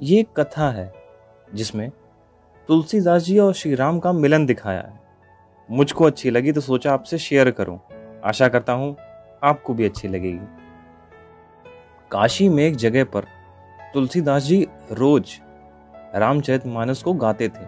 ये 0.00 0.20
एक 0.20 0.28
कथा 0.36 0.70
है, 0.70 0.92
जिसमें 1.54 1.90
तुलसीदास 2.68 3.22
जी 3.22 3.38
और 3.38 3.54
श्री 3.54 3.74
राम 3.74 3.98
का 3.98 4.12
मिलन 4.12 4.46
दिखाया 4.46 4.80
है। 4.80 5.00
मुझको 5.70 6.04
अच्छी 6.04 6.30
लगी 6.30 6.52
तो 6.52 6.60
सोचा 6.60 6.92
आपसे 6.92 7.18
शेयर 7.18 7.50
करूँ। 7.50 7.78
आशा 8.24 8.48
करता 8.48 8.72
हूँ 8.72 8.96
आपको 9.42 9.74
भी 9.74 9.84
अच्छी 9.84 10.08
लगेगी। 10.08 10.46
काशी 12.10 12.48
में 12.48 12.64
एक 12.64 12.76
जगह 12.76 13.04
पर 13.04 13.24
तुलसीदास 13.94 14.42
जी 14.42 14.66
रोज 14.92 15.40
रामचरित 16.14 16.66
मानस 16.66 17.02
को 17.02 17.12
गाते 17.12 17.48
थे। 17.48 17.64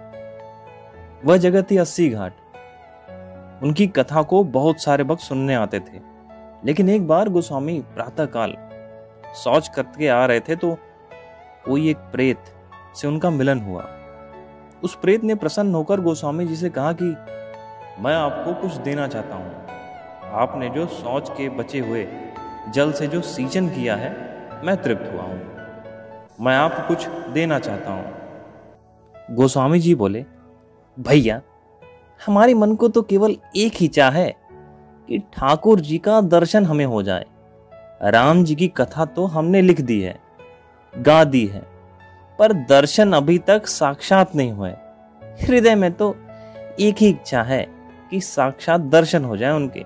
वह 1.24 1.36
जगह 1.36 1.62
थी 1.62 1.76
अस्सी 1.76 2.08
घाट। 2.08 2.32
उनकी 3.62 3.86
कथा 3.86 4.22
को 4.22 4.44
बहुत 4.44 4.82
सारे 4.82 5.04
भक्त 5.04 5.22
सुनने 5.22 5.54
आते 5.54 5.80
थे। 5.80 6.00
लेकिन 6.64 6.88
एक 6.88 7.06
बार 7.06 7.28
गोस्वामी 7.28 7.80
प्रातःकाल 7.80 8.54
शौच 9.34 9.68
करके 9.68 10.08
आ 10.08 10.26
रहे 10.26 10.40
थे 10.40 10.56
तो 10.56 10.78
कोई 11.66 11.90
एक 11.90 11.96
प्रेत 11.96 12.38
से 12.94 13.08
उनका 13.08 13.30
मिलन 13.30 13.60
हुआ। 13.60 13.88
उस 14.82 14.94
प्रेत 14.94 15.24
ने 15.24 15.34
प्रसन्न 15.34 15.74
होकर 15.74 16.00
गोस्वामी 16.00 16.46
जी 16.46 16.56
से 16.56 16.70
कहा 16.70 16.92
कि, 16.92 17.04
मैं 18.02 18.14
आपको 18.14 18.54
कुछ 18.54 18.72
देना 18.72 19.08
चाहता 19.08 19.36
हूँ। 19.36 19.54
आपने 20.32 20.68
जो 20.68 20.86
शौच 20.86 21.28
के 21.28 21.48
बचे 21.48 21.80
हुए 21.80 22.08
जल 22.74 22.92
से 22.92 23.06
जो 23.06 23.20
सींचन 23.20 23.68
किया 23.68 23.96
है, 23.96 24.10
मैं 24.64 24.82
तृप्त 24.82 25.12
हुआ 25.12 25.22
हूँ। 25.22 25.40
मैं 26.40 26.56
आपको 26.56 26.88
कुछ 26.88 27.08
देना 27.08 27.58
चाहता 27.58 27.92
हूँ। 27.92 28.14
गोस्वामी 29.30 29.80
जी 29.80 29.94
बोले, 29.94 30.24
भैया, 30.98 31.40
हमारे 32.26 32.54
मन 32.54 32.74
को 32.74 32.88
तो 32.88 33.02
केवल 33.02 33.36
एक 33.56 33.72
ही 33.76 33.88
चाह 33.88 34.10
है 34.10 34.36
कि 35.08 35.18
ठाकुर 35.18 35.80
जी 35.80 35.98
का 35.98 36.20
दर्शन 36.20 36.64
हमें 36.64 36.86
हो 36.86 37.02
जाए। 37.02 37.26
राम 38.02 38.44
जी 38.44 38.54
की 38.54 38.68
कथा 38.68 39.04
तो 39.04 39.26
हमने 39.26 39.62
लिख 39.62 39.80
दी 39.80 40.00
है। 40.00 40.29
गा 40.94 41.22
दी 41.24 41.44
है, 41.46 41.62
पर 42.38 42.52
दर्शन 42.68 43.12
अभी 43.12 43.38
तक 43.38 43.66
साक्षात 43.66 44.34
नहीं 44.36 44.52
हुए। 44.52 44.70
हृदय 45.42 45.74
में 45.74 45.92
तो 45.92 46.14
एक 46.80 46.96
ही 46.98 47.08
इच्छा 47.08 47.42
है 47.42 47.66
कि 48.10 48.20
साक्षात 48.20 48.80
दर्शन 48.80 49.24
हो 49.24 49.36
जाए 49.36 49.52
उनके। 49.52 49.84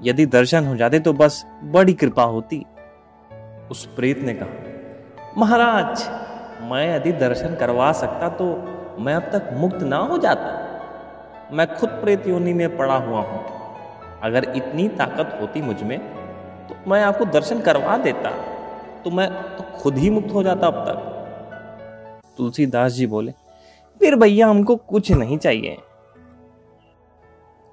यदि 0.00 0.26
दर्शन 0.28 0.66
हो 0.66 0.76
जाते 0.76 0.98
तो 1.00 1.12
बस 1.12 1.44
बड़ी 1.64 1.92
कृपा 1.94 2.22
होती। 2.24 2.64
उस 3.70 3.84
प्रेत 3.96 4.18
ने 4.18 4.34
कहा, 4.34 4.48
महाराज, 5.38 6.08
मैं 6.62 6.96
यदि 6.96 7.12
दर्शन 7.18 7.54
करवा 7.54 7.92
सकता 7.94 8.28
तो 8.30 8.46
मैं 8.98 9.14
अब 9.14 9.30
तक 9.32 9.50
मुक्त 9.52 9.82
ना 9.82 9.96
हो 9.98 10.18
जाता। 10.18 11.50
मैं 11.52 11.66
खुद 11.74 11.88
प्रेत 12.00 12.26
योनि 12.26 12.52
में 12.52 12.76
पड़ा 12.76 12.96
हुआ 12.96 13.20
हूँ। 13.20 13.44
अगर 14.22 14.52
इतनी 14.56 14.88
ताकत 14.88 15.38
होती 15.40 15.62
मुझमें 15.62 15.98
तो 16.68 16.90
मैं 16.90 17.02
आपको 17.02 17.24
दर्शन 17.30 17.60
करवा 17.60 17.96
देता। 17.98 18.30
तो 19.04 19.10
मैं 19.10 19.28
तो 19.56 19.64
खुद 19.78 19.96
ही 19.98 20.10
मुक्त 20.10 20.32
हो 20.34 20.42
जाता 20.42 20.66
अब 20.66 20.84
तक। 20.86 22.34
तुलसीदास 22.36 22.92
जी 22.92 23.06
बोले, 23.06 23.32
फिर 24.00 24.16
भैया 24.16 24.46
हमको 24.48 24.76
कुछ 24.76 25.10
नहीं 25.12 25.38
चाहिए। 25.38 25.76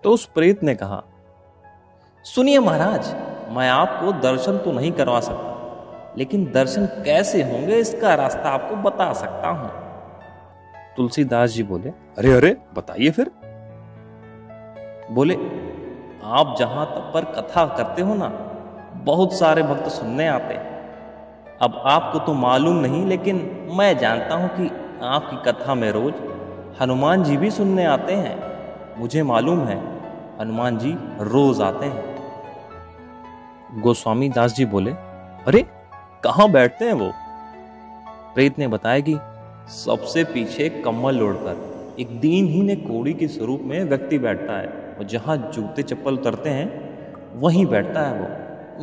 तो 0.03 0.11
उस 0.11 0.25
प्रेत 0.25 0.63
ने 0.63 0.75
कहा, 0.75 1.03
सुनिए 2.25 2.59
महाराज, 2.59 3.13
मैं 3.49 3.69
आपको 3.69 4.11
दर्शन 4.21 4.57
तो 4.57 4.71
नहीं 4.71 4.91
करवा 4.91 5.19
सकता, 5.19 6.13
लेकिन 6.17 6.45
दर्शन 6.51 6.85
कैसे 7.05 7.43
होंगे 7.43 7.75
इसका 7.75 8.13
रास्ता 8.15 8.49
आपको 8.49 8.75
बता 8.81 9.11
सकता 9.13 9.49
हूँ। 9.49 9.69
तुलसीदास 10.97 11.49
जी 11.49 11.63
बोले, 11.63 11.89
अरे 11.89 12.31
अरे, 12.31 12.55
बताइए 12.75 13.09
फिर। 13.09 13.31
बोले, 15.11 15.35
आप 16.29 16.55
जहाँ 16.59 16.85
तक 16.85 17.11
पर 17.13 17.25
कथा 17.33 17.65
करते 17.77 18.01
हो 18.01 18.15
ना, 18.15 18.27
बहुत 19.03 19.33
सारे 19.33 19.63
भक्त 19.63 19.87
सुनने 19.91 20.27
आते 20.27 20.53
हैं। 20.53 20.68
अब 21.61 21.83
आपको 21.85 22.19
तो 22.19 22.33
मालूम 22.33 22.75
नहीं, 22.75 23.05
लेकिन 23.05 23.67
मैं 23.73 23.97
जानता 23.97 24.35
हूँ 24.35 24.47
कि 24.47 24.71
आपकी 25.01 25.51
कथा 25.51 25.75
में 25.75 25.91
रोज 25.91 26.13
हनुमान 26.81 27.23
जी 27.23 27.37
भी 27.37 27.51
सुनने 27.51 27.85
आते 27.85 28.13
हैं। 28.13 28.43
मुझे 28.99 29.23
मालूम 29.23 29.59
है, 29.59 29.77
हनुमान 30.41 30.77
जी 30.77 30.91
रोज 31.21 31.61
आते 31.61 31.85
हैं। 31.85 32.15
गोस्वामी 33.81 34.29
दास 34.29 34.55
जी 34.55 34.65
बोले, 34.65 34.91
अरे, 35.47 35.65
कहाँ 36.23 36.51
बैठते 36.51 36.85
हैं 36.85 36.93
वो? 36.93 37.11
प्रेत 38.35 38.59
ने 38.59 38.67
बताया 38.67 38.99
कि 38.99 39.17
सबसे 39.67 40.23
पीछे 40.23 40.69
कम्बल 40.69 41.21
ओढ़कर 41.21 41.85
एक 41.99 42.19
दीनहीन 42.19 42.65
ने 42.65 42.75
कोड़ी 42.75 43.13
के 43.13 43.27
स्वरूप 43.27 43.61
में 43.63 43.83
व्यक्ति 43.83 44.19
बैठता 44.19 44.53
है 44.53 44.67
और 44.99 45.03
जहाँ 45.03 45.37
जूते 45.37 45.83
चप्पल 45.83 46.13
उतरते 46.13 46.49
हैं, 46.49 46.89
वहीं 47.39 47.65
बैठता 47.65 48.01
है 48.01 48.13
वो। 48.13 48.27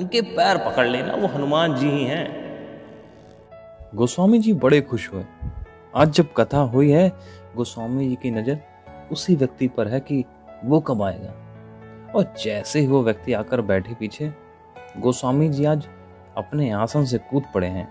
उनके 0.01 0.21
पैर 0.21 0.57
पकड़ 0.57 0.87
लेना 0.87 1.15
वो 1.15 1.27
हनुमान 1.27 1.75
जी 1.75 1.89
ही 1.89 2.05
हैं। 2.05 2.46
गोस्वामी 3.95 4.39
जी 4.39 4.53
बड़े 4.53 4.81
खुश 4.81 5.13
हुए। 5.13 5.25
आज 5.97 6.11
जब 6.11 6.27
कथा 6.37 6.59
हुई 6.59 6.91
है, 6.91 7.13
गोस्वामी 7.57 8.09
जी 8.09 8.15
की 8.15 8.31
नज़र 8.31 8.61
उसी 9.13 9.37
व्यक्ति 9.37 9.69
पर 9.69 9.89
है 9.89 10.01
कि 10.01 10.25
वो 10.65 10.81
कब 10.81 11.03
आएगा। 11.03 11.33
और 12.15 12.35
जैसे 12.45 12.81
ही 12.81 12.87
वो 12.87 13.03
व्यक्ति 13.03 13.33
आकर 13.33 13.61
बैठे 13.61 13.95
पीछे, 13.95 14.35
गोस्वामी 14.99 15.49
जी 15.49 15.65
आज 15.65 15.89
अपने 16.37 16.71
आसन 16.71 17.05
से 17.05 17.19
कूद 17.19 17.43
पड़े 17.55 17.67
हैं 17.67 17.89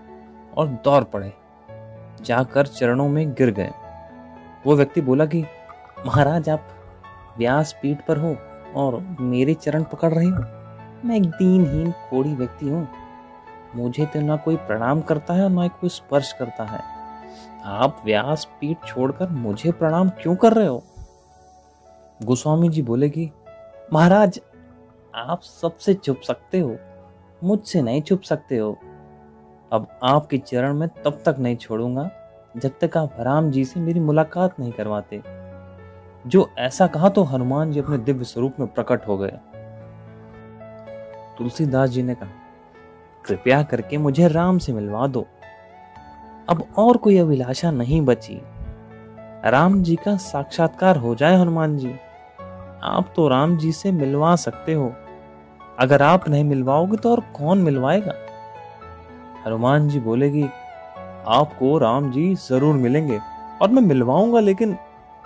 और 0.52 0.68
दौड़ 0.68 1.04
पड़े, 1.04 1.32
जाकर 2.22 2.66
चरणों 2.66 3.08
में 3.08 3.32
गिर 3.32 3.50
गए। 3.50 3.70
वो 4.66 4.76
व्यक्ति 4.76 5.00
बोला 5.00 5.26
कि, 5.26 5.44
महाराज, 6.06 6.48
आप 6.48 6.68
व्यास 7.38 7.78
पीठ 7.82 7.98
पर 8.06 8.16
हो 8.16 8.36
और 8.74 9.16
मेरे 9.20 9.54
चरण 9.54 9.82
पकड़ 9.82 10.14
रहे 10.14 10.26
हो। 10.26 10.42
मैं 11.08 11.16
एक 11.16 11.26
दीनहीन 11.26 11.90
कोड़ी 11.90 12.34
व्यक्ति 12.34 12.68
हूँ। 12.68 12.88
मुझे 13.74 14.06
तो 14.06 14.20
ना 14.20 14.36
कोई 14.36 14.56
प्रणाम 14.56 15.00
करता 15.00 15.34
है 15.34 15.48
ना 15.48 15.68
कोई 15.68 15.88
स्पर्श 15.88 16.32
करता 16.32 16.64
है। 16.64 16.80
आप 17.64 18.02
व्यास 18.04 18.48
पीठ 18.60 18.76
छोड़कर 18.86 19.28
मुझे 19.28 19.72
प्रणाम 19.72 20.08
क्यों 20.08 20.36
कर 20.36 20.52
रहे 20.52 20.66
हो? 20.66 20.84
गोस्वामी 22.22 22.68
जी 22.68 22.82
बोले 22.82 23.10
कि, 23.10 23.30
महाराज, 23.92 24.40
आप 25.14 25.42
सबसे 25.42 25.94
छुप 25.94 26.20
सकते 26.20 26.60
हो, 26.60 26.76
मुझसे 27.44 27.82
नहीं 27.82 28.02
छुप 28.02 28.22
सकते 28.22 28.56
हो। 28.56 28.78
अब 29.72 29.86
आपके 30.02 30.38
चरण 30.38 30.74
में 30.74 30.88
तब 30.88 31.22
तक 31.26 31.36
नहीं 31.38 31.56
छोड़ूँगा 31.56 32.10
जब 32.56 32.70
तक 32.80 32.96
आप 32.96 33.16
राम 33.20 33.50
जी 33.50 33.64
से 33.64 33.80
मेरी 33.80 34.00
मुलाकात 34.00 34.60
नहीं 34.60 34.72
करवाते। 34.72 35.22
जो 36.26 36.50
ऐसा 36.58 36.86
कहा 36.86 37.08
तो 37.08 37.22
हनुमान 37.22 37.72
जी 37.72 37.80
अपने 37.80 37.98
दिव्य 37.98 38.24
स्वरूप 38.24 38.54
में 38.60 38.68
प्रकट 38.68 39.06
हो 39.08 39.18
गए। 39.18 39.38
तुलसीदास 41.38 41.90
जी 41.90 42.02
ने 42.02 42.14
कहा 42.14 42.28
कृपया 43.26 43.62
करके 43.62 43.98
मुझे 43.98 44.28
राम 44.28 44.58
से 44.58 44.72
मिलवा 44.72 45.06
दो। 45.06 45.26
अब 46.48 46.62
और 46.78 46.96
कोई 46.96 47.18
अभिलाषा 47.18 47.70
नहीं 47.70 48.00
बची। 48.00 48.40
राम 49.44 49.82
जी 49.82 49.96
का 49.96 50.16
साक्षात्कार 50.16 50.96
हो 50.96 51.14
जाए 51.14 51.36
हनुमान 51.36 51.76
जी। 51.78 51.94
आप 52.82 53.12
तो 53.16 53.28
राम 53.28 53.56
जी 53.56 53.72
से 53.72 53.92
मिलवा 53.92 54.34
सकते 54.36 54.74
हो। 54.74 54.92
अगर 55.78 56.02
आप 56.02 56.28
नहीं 56.28 56.44
मिलवाओगे 56.44 56.96
तो 56.96 57.10
और 57.10 57.20
कौन 57.36 57.58
मिलवाएगा? 57.58 58.12
हनुमान 59.46 59.88
जी 59.88 60.00
बोलेगी, 60.00 60.44
आपको 61.28 61.76
राम 61.78 62.10
जी 62.10 62.34
ज़रूर 62.34 62.74
मिलेंगे 62.74 63.18
और 63.62 63.70
मैं 63.70 63.82
मिलवाऊँगा, 63.82 64.40
लेकिन 64.40 64.76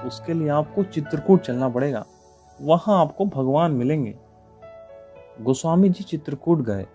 उसके 0.06 0.34
लिए 0.34 0.48
आपको 0.48 0.82
चित्रकूट 0.84 1.40
चलना 1.40 1.68
पड़ेगा। 1.68 2.04
वहाँ 2.58 3.00
आपको 3.00 3.24
भगवान 3.26 3.72
मिलेंगे। 3.72 4.14
गोस्वामी 5.42 5.88
जी 5.88 6.04
चित्रकूट 6.04 6.58
गए। 6.58 6.86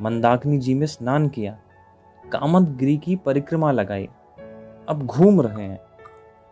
मंदाकिनी 0.00 0.58
जी 0.58 0.74
में 0.74 0.86
स्नान 0.86 1.28
किया। 1.28 1.58
कामत 2.32 2.68
गिरी 2.68 2.96
की 2.96 3.16
परिक्रमा 3.16 3.72
लगाई। 3.72 4.08
अब 4.88 5.02
घूम 5.06 5.40
रहे 5.40 5.64
हैं। 5.64 5.80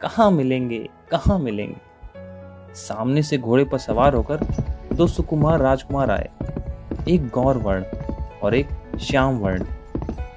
कहा 0.01 0.31
मिलेंगे? 0.31 0.91
कहा 1.11 1.39
मिलेंगे? 1.39 1.77
सामने 2.75 3.23
से 3.23 3.39
घोड़े 3.39 3.65
पर 3.65 3.79
सवार 3.79 4.15
होकर 4.15 4.41
दो 4.93 5.07
सुकुमार 5.07 5.59
राजकुमार 5.59 6.11
आए। 6.11 6.31
एक 7.09 7.29
गौर 7.29 7.57
वर्ण 7.57 7.85
और 8.43 8.55
एक 8.55 8.99
श्याम 9.01 9.39
वर्ण 9.39 9.65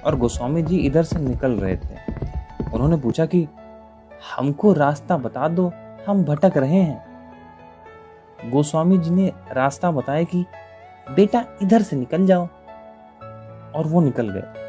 और 0.04 0.16
गोस्वामी 0.16 0.62
जी 0.62 0.78
इधर 0.78 1.02
से 1.02 1.18
निकल 1.18 1.52
रहे 1.52 1.76
थे। 1.76 1.96
उन्होंने 2.74 2.96
पूछा 2.96 3.26
कि, 3.26 3.48
हमको 4.36 4.72
रास्ता 4.72 5.16
बता 5.16 5.48
दो, 5.48 5.72
हम 6.08 6.24
भटक 6.24 6.56
रहे 6.56 6.82
हैं? 6.82 7.08
गोस्वामी 8.50 8.98
जी 8.98 9.10
ने 9.10 9.32
रास्ता 9.52 9.90
बताया 9.90 10.22
कि, 10.22 10.46
बेटा, 11.14 11.44
इधर 11.62 11.82
से 11.82 11.96
निकल 11.96 12.26
जाओ। 12.26 12.48
और 13.74 13.86
वो 13.86 14.00
निकल 14.00 14.28
गए। 14.28 14.64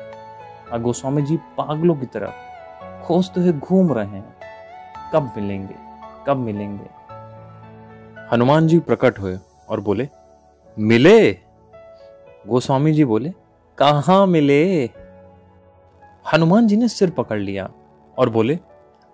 और 0.71 0.81
गोस्वामी 0.81 1.21
जी 1.21 1.37
पागलों 1.37 1.95
की 1.95 2.05
तरफ़ 2.05 2.49
खोजते 3.03 3.41
हुए 3.41 3.51
घूम 3.51 3.93
रहे 3.93 4.05
हैं। 4.05 4.35
कब 5.13 5.33
मिलेंगे? 5.37 5.75
कब 6.27 6.37
मिलेंगे? 6.37 6.85
हनुमान 8.31 8.67
जी 8.67 8.79
प्रकट 8.79 9.19
हुए 9.19 9.37
और 9.69 9.79
बोले, 9.79 10.07
मिले? 10.79 11.31
गोस्वामी 12.47 12.91
जी 12.91 13.05
बोले, 13.05 13.29
कहा 13.77 14.25
मिले? 14.25 14.85
हनुमान 16.33 16.67
जी 16.67 16.77
ने 16.77 16.87
सिर 16.87 17.09
पकड़ 17.09 17.39
लिया 17.39 17.69
और 18.17 18.29
बोले, 18.29 18.59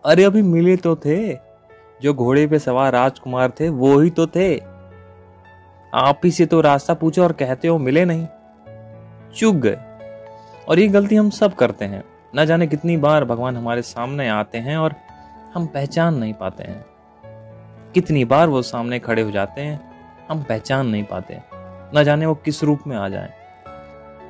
अरे 0.06 0.24
अभी 0.24 0.42
मिले 0.42 0.76
तो 0.78 0.96
थे, 0.96 1.34
जो 2.02 2.14
घोड़े 2.14 2.48
पे 2.48 2.60
सवार 2.60 2.94
राजकुमार 2.94 3.52
थे, 3.60 3.70
वो 3.70 4.00
ही 4.00 4.10
तो 4.10 4.28
थे। 4.28 4.58
आप 5.94 6.22
ही 6.24 6.32
से 6.32 6.46
तो 6.46 6.62
रास्ता 6.62 6.94
पूछो 6.94 7.24
और 7.24 7.32
कहते 7.32 7.68
हो 7.68 7.78
मिले 7.78 8.06
नहीं। 8.06 8.28
चूक 9.36 9.56
गए। 9.56 9.78
और 10.70 10.80
ये 10.80 10.88
गलती 10.88 11.16
हम 11.16 11.30
सब 11.30 11.56
करते 11.56 11.86
हैं। 11.86 12.04
न 12.36 12.46
जाने 12.46 12.68
कितनी 12.68 12.98
बार 12.98 13.26
भगवान 13.26 13.58
हमारे 13.58 13.82
सामने 13.82 14.30
आते 14.30 14.58
हैं 14.58 14.78
और 14.78 14.94
हम 15.56 15.66
पहचान 15.66 16.16
नहीं 16.16 16.34
पाते 16.34 16.64
हैं। 16.64 16.86
कितनी 17.94 18.26
बार 18.26 18.48
वो 18.48 18.62
सामने 18.62 19.00
खड़े 19.00 19.22
हो 19.22 19.32
जाते 19.32 19.62
हैं, 19.62 19.80
हम 20.30 20.44
पहचान 20.44 20.88
नहीं 20.88 21.04
पाते 21.04 21.42
न 21.96 22.04
जाने 22.04 22.26
वो 22.26 22.36
किस 22.36 22.64
रूप 22.64 22.80
में 22.88 22.98
आ 22.98 23.10
जाए। 23.10 23.34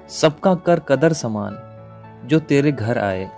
सबका 0.09 0.55
कर 0.55 0.79
कदर 0.79 1.13
समान, 1.13 1.57
जो 2.25 2.39
तेरे 2.39 2.71
घर 2.71 2.97
आए, 2.97 3.29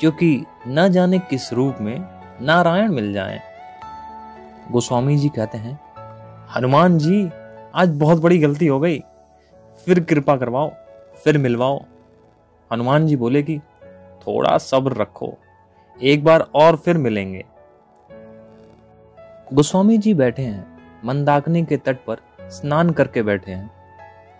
क्योंकि 0.00 0.44
न 0.68 0.88
जाने 0.88 1.18
किस 1.18 1.52
रूप 1.52 1.76
में 1.80 2.04
नारायण 2.42 2.92
मिल 2.92 3.12
जाए। 3.12 3.40
गोस्वामी 4.70 5.16
जी 5.16 5.28
कहते 5.28 5.58
हैं, 5.58 5.80
हनुमान 6.56 6.98
जी, 6.98 7.30
आज 7.74 7.88
बहुत 7.88 8.22
बड़ी 8.22 8.38
गलती 8.38 8.66
हो 8.66 8.80
गई, 8.80 8.98
फिर 9.86 10.00
कृपा 10.00 10.36
करवाओ। 10.36 10.72
फिर 11.24 11.38
मिलवाओ। 11.38 11.84
हनुमान 12.72 13.06
जी 13.06 13.16
बोले 13.16 13.42
कि 13.42 13.58
थोड़ा 14.20 14.58
सब्र 14.58 14.92
रखो, 14.92 15.34
एक 16.02 16.24
बार 16.24 16.40
और 16.54 16.76
फिर 16.76 16.98
मिलेंगे। 16.98 17.44
गोस्वामी 19.52 19.98
जी 19.98 20.14
बैठे 20.14 20.42
हैं, 20.42 20.78
मंदाकिनी 21.04 21.64
के 21.64 21.76
तट 21.76 21.96
पर 22.06 22.16
स्नान 22.40 22.90
करके 22.90 23.22
बैठे 23.22 23.52
हैं। 23.52 23.70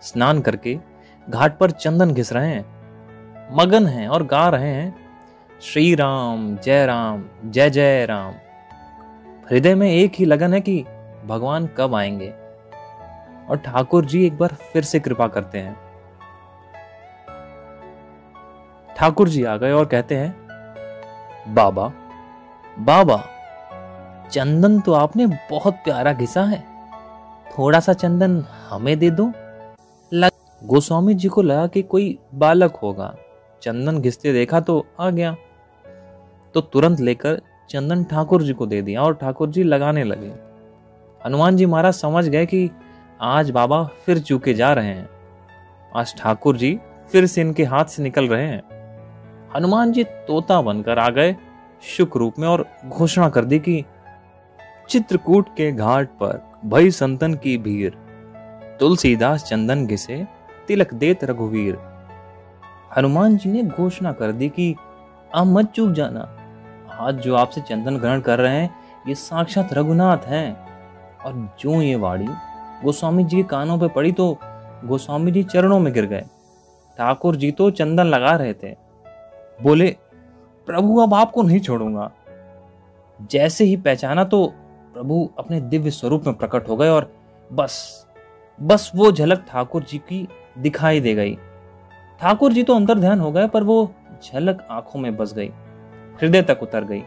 स्नान 0.01 0.41
करके 0.41 0.79
घाट 1.29 1.57
पर 1.57 1.71
चंदन 1.71 2.13
घिस 2.13 2.33
रहे 2.33 2.49
हैं, 2.49 2.65
मगन 3.55 3.87
हैं 3.87 4.07
और 4.07 4.23
गा 4.23 4.49
रहे 4.49 4.69
हैं 4.69 4.95
श्री 5.61 5.95
राम 5.95 6.57
जय 6.57 6.85
राम, 6.85 7.25
जय 7.45 7.69
जय 7.69 8.05
राम। 8.05 8.33
हृदय 9.51 9.75
में 9.75 9.91
एक 9.91 10.11
ही 10.15 10.25
लगन 10.25 10.53
है 10.53 10.61
कि 10.61 10.85
भगवान 11.25 11.69
कब 11.77 11.95
आएँगे। 11.95 12.33
और 13.49 13.57
ठाकुर 13.65 14.05
जी 14.05 14.25
एक 14.25 14.37
बार 14.37 14.49
फिर 14.49 14.83
से 14.83 14.99
कृपा 14.99 15.27
करते 15.27 15.59
हैं। 15.59 15.84
ठाकुर 18.95 19.29
जी 19.29 19.43
आ 19.43 19.55
गए 19.57 19.71
और 19.71 19.85
कहते 19.85 20.15
हैं, 20.15 20.35
बाबा 21.47 21.91
बाबा, 22.79 23.17
चंदन 24.31 24.79
तो 24.79 24.93
आपने 24.93 25.25
बहुत 25.27 25.73
प्यारा 25.73 26.13
घिसा 26.13 26.43
है। 26.43 26.63
थोड़ा 27.47 27.79
सा 27.79 27.93
चंदन 27.93 28.43
हमें 28.69 28.97
दे 28.99 29.09
दो। 29.09 29.31
गोस्वामी 30.61 31.13
जी 31.13 31.27
को 31.27 31.41
लगा 31.41 31.67
कि 31.67 31.81
कोई 31.81 32.17
बालक 32.33 32.75
होगा। 32.75 33.13
चंदन 33.61 33.99
घिसते 34.01 34.33
देखा 34.33 34.59
तो 34.59 34.85
आ 34.99 35.09
गया। 35.09 35.35
तो 36.55 36.61
तुरंत 36.61 36.99
लेकर 36.99 37.41
चंदन 37.69 38.03
ठाकुर 38.03 38.43
जी 38.43 38.53
को 38.53 38.65
दे 38.65 38.81
दिया 38.81 39.01
और 39.01 39.13
ठाकुर 39.13 39.49
जी 39.49 39.63
लगाने 39.63 40.03
लगे। 40.03 40.33
हनुमान 41.21 41.57
जी 41.57 41.65
महाराज 41.65 41.93
समझ 41.93 42.27
गए 42.29 42.45
कि 42.45 42.69
आज 43.21 43.49
बाबा 43.51 43.83
फिर 44.05 44.19
चूके 44.19 44.53
जा 44.53 44.73
रहे 44.73 44.87
हैं। 44.87 45.09
आज 45.95 46.15
ठाकुर 46.17 46.57
जी 46.57 46.79
फिर 47.11 47.25
से 47.25 47.41
इनके 47.41 47.63
हाथ 47.63 47.85
से 47.85 48.03
निकल 48.03 48.27
रहे 48.27 48.47
हैं। 48.47 48.74
हनुमान 49.55 49.91
जी 49.91 50.03
तोता 50.03 50.61
बनकर 50.61 50.99
आ 50.99 51.09
गए 51.09 51.35
शुक 51.87 52.15
रूप 52.17 52.39
में 52.39 52.47
और 52.47 52.65
घोषणा 52.85 53.29
कर 53.29 53.45
दी 53.45 53.59
कि 53.59 53.83
चित्रकूट 54.89 55.49
के 55.57 55.71
घाट 55.71 56.09
पर 56.09 56.41
भई 56.65 56.91
संतन 56.91 57.33
की 57.33 57.57
भीड़, 57.57 57.93
तुलसीदास 58.79 59.43
चंदन 59.43 59.85
घिसे 59.87 60.25
तिलक 60.67 60.93
देत 60.93 61.23
रघुवीर। 61.23 61.77
हनुमान 62.97 63.37
जी 63.37 63.51
ने 63.51 63.63
घोषणा 63.63 64.11
कर 64.11 64.31
दी 64.31 64.49
कि 64.49 64.75
आप 65.35 65.47
मत 65.47 65.71
चूक 65.71 65.91
जाना। 65.91 66.27
आज 66.99 67.15
जो 67.15 67.35
आपसे 67.35 67.61
चंदन 67.61 67.97
ग्रहण 67.97 68.21
कर 68.21 68.39
रहे 68.39 68.61
हैं, 68.61 68.69
ये 69.07 69.15
साक्षात 69.15 69.73
रघुनाथ 69.73 70.27
हैं। 70.27 70.47
और 71.25 71.33
जो 71.59 71.81
ये 71.81 71.95
वाणी 71.95 72.27
गोस्वामी 72.83 73.23
जी 73.23 73.37
के 73.37 73.43
कानों 73.43 73.79
पर 73.79 73.87
पड़ी 73.87 74.11
तो 74.11 74.37
गोस्वामी 74.85 75.31
जी 75.31 75.43
चरणों 75.43 75.79
में 75.79 75.93
गिर 75.93 76.05
गए। 76.05 76.25
ठाकुर 76.97 77.35
जी 77.35 77.51
तो 77.51 77.69
चंदन 77.71 78.03
लगा 78.03 78.35
रहे 78.35 78.53
थे। 78.53 78.84
बोले, 79.59 79.89
प्रभु, 80.67 80.99
अब 80.99 81.13
आपको 81.13 81.43
नहीं 81.43 81.59
छोड़ूँगा। 81.59 82.11
जैसे 83.31 83.65
ही 83.65 83.75
पहचाना 83.77 84.23
तो 84.23 84.45
प्रभु 84.93 85.29
अपने 85.39 85.59
दिव्य 85.61 85.91
स्वरूप 85.91 86.25
में 86.27 86.35
प्रकट 86.35 86.69
हो 86.69 86.75
गए 86.75 86.89
और 86.89 87.11
बस 87.49 88.05
बस 88.59 88.91
वो 88.95 89.11
झलक 89.11 89.45
ठाकुर 89.49 89.83
जी 89.83 89.97
की 89.99 90.27
दिखाई 90.57 90.99
दे 90.99 91.13
गई। 91.15 91.35
ठाकुर 92.21 92.53
जी 92.53 92.63
तो 92.63 92.75
अंतर 92.75 92.99
ध्यान 92.99 93.19
हो 93.19 93.31
गए, 93.31 93.47
पर 93.47 93.63
वो 93.63 93.91
झलक 94.23 94.67
आँखों 94.71 94.99
में 94.99 95.15
बस 95.17 95.33
गई, 95.33 95.51
हृदय 96.21 96.41
तक 96.41 96.59
उतर 96.63 96.83
गई। 96.83 97.01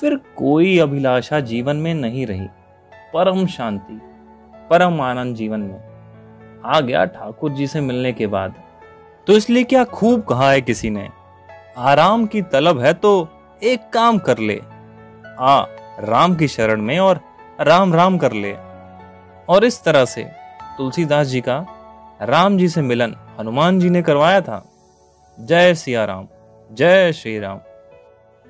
फिर 0.00 0.16
कोई 0.36 0.78
अभिलाषा 0.78 1.40
जीवन 1.40 1.76
में 1.76 1.92
नहीं 1.94 2.26
रही, 2.26 2.46
परम 3.14 3.46
शांति, 3.46 4.00
परम 4.70 5.00
आनंद 5.00 5.36
जीवन 5.36 5.60
में। 5.60 6.60
आ 6.64 6.80
गया 6.80 7.04
ठाकुर 7.04 7.52
जी 7.52 7.66
से 7.66 7.80
मिलने 7.80 8.12
के 8.12 8.26
बाद। 8.26 8.54
तो 9.26 9.32
इसलिए 9.32 9.64
क्या 9.64 9.84
खूब 9.84 10.22
कहा 10.22 10.50
है 10.50 10.60
किसी 10.60 10.90
ने? 10.90 11.08
आराम 11.78 12.26
की 12.26 12.42
तलब 12.42 12.80
है 12.80 12.94
तो 12.94 13.28
एक 13.62 13.90
काम 13.92 14.18
कर 14.18 14.38
ले। 14.38 14.62
आ, 15.38 15.64
राम 16.00 16.34
की 16.34 16.48
शरण 16.48 16.82
में 16.82 16.98
और 16.98 17.20
राम 17.60 17.94
राम 17.94 18.18
कर 18.18 18.32
ले। 18.32 18.52
और 19.48 19.64
इस 19.64 19.84
तरह 19.84 20.04
से 20.04 20.24
तुलसीदास 20.78 21.26
जी 21.26 21.40
का 21.40 21.66
राम 22.22 22.58
जी 22.58 22.68
से 22.68 22.82
मिलन 22.82 23.16
हनुमान 23.40 23.80
जी 23.80 23.90
ने 23.90 24.02
करवाया 24.02 24.40
था। 24.40 24.64
जय 25.40 25.74
सिया 25.74 26.04
राम, 26.04 26.28
जय 26.72 27.12
श्री 27.12 27.38
राम। 27.38 27.60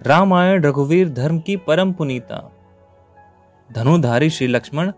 रामायण 0.03 0.63
रघुवीर 0.63 1.09
धर्म 1.09 1.39
की 1.39 1.57
परम 1.57 1.93
पुनीता। 1.93 2.53
धनुधारी 3.73 4.31
श्री 4.31 4.47
लक्ष्मण, 4.47 4.93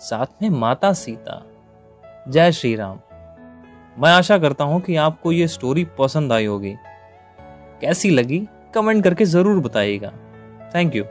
साथ 0.00 0.42
में 0.42 0.50
माता 0.50 0.92
सीता। 0.92 1.42
जय 2.28 2.52
श्री 2.52 2.74
राम। 2.76 2.98
मैं 3.98 4.12
आशा 4.12 4.38
करता 4.38 4.64
हूँ 4.64 4.80
कि 4.80 4.96
आपको 4.96 5.32
ये 5.32 5.48
स्टोरी 5.48 5.86
पसंद 5.98 6.32
आई 6.32 6.46
होगी। 6.46 6.74
कैसी 7.80 8.10
लगी 8.10 8.46
कमेंट 8.74 9.02
करके 9.04 9.24
ज़रूर 9.24 9.60
बताइएगा। 9.60 10.12
Thank 10.74 10.96
you 10.96 11.04